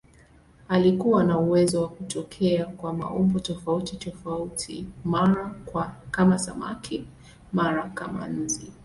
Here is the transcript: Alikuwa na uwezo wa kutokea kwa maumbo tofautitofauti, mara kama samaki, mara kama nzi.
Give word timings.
Alikuwa 0.67 1.23
na 1.23 1.39
uwezo 1.39 1.81
wa 1.81 1.89
kutokea 1.89 2.65
kwa 2.65 2.93
maumbo 2.93 3.39
tofautitofauti, 3.39 4.85
mara 5.03 5.55
kama 6.11 6.39
samaki, 6.39 7.07
mara 7.53 7.89
kama 7.89 8.27
nzi. 8.27 8.71